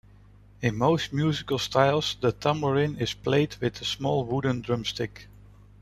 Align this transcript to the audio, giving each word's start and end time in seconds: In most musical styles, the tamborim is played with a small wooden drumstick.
In 0.63 0.77
most 0.79 1.13
musical 1.13 1.59
styles, 1.59 2.15
the 2.19 2.33
tamborim 2.33 2.99
is 2.99 3.13
played 3.13 3.55
with 3.57 3.79
a 3.81 3.85
small 3.85 4.25
wooden 4.25 4.61
drumstick. 4.61 5.27